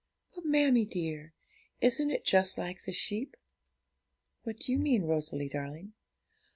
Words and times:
'But, 0.33 0.45
mammie 0.45 0.85
dear, 0.85 1.35
isn't 1.79 2.09
it 2.09 2.25
just 2.25 2.57
like 2.57 2.85
the 2.85 2.91
sheep?' 2.91 3.37
'What 4.41 4.57
do 4.57 4.71
you 4.71 4.79
mean, 4.79 5.03
Rosalie 5.03 5.47
darling?' 5.47 5.93